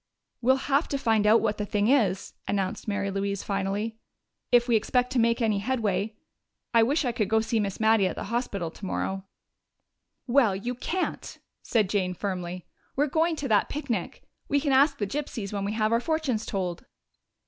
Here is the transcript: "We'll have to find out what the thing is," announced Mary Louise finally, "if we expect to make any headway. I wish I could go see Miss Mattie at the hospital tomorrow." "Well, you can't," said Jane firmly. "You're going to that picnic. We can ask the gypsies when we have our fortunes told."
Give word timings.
"We'll 0.41 0.55
have 0.65 0.87
to 0.87 0.97
find 0.97 1.27
out 1.27 1.41
what 1.41 1.59
the 1.59 1.65
thing 1.67 1.87
is," 1.87 2.33
announced 2.47 2.87
Mary 2.87 3.11
Louise 3.11 3.43
finally, 3.43 3.99
"if 4.51 4.67
we 4.67 4.75
expect 4.75 5.11
to 5.11 5.19
make 5.19 5.43
any 5.43 5.59
headway. 5.59 6.15
I 6.73 6.81
wish 6.81 7.05
I 7.05 7.11
could 7.11 7.29
go 7.29 7.39
see 7.39 7.59
Miss 7.59 7.79
Mattie 7.79 8.07
at 8.07 8.15
the 8.15 8.23
hospital 8.33 8.71
tomorrow." 8.71 9.25
"Well, 10.25 10.55
you 10.55 10.73
can't," 10.73 11.37
said 11.61 11.87
Jane 11.87 12.15
firmly. 12.15 12.65
"You're 12.97 13.05
going 13.05 13.35
to 13.35 13.47
that 13.49 13.69
picnic. 13.69 14.23
We 14.47 14.59
can 14.59 14.71
ask 14.73 14.97
the 14.97 15.05
gypsies 15.05 15.53
when 15.53 15.65
we 15.65 15.73
have 15.73 15.91
our 15.91 15.99
fortunes 16.01 16.47
told." 16.47 16.83